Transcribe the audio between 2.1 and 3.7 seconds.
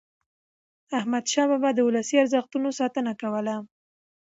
ارزښتونو ساتنه کوله.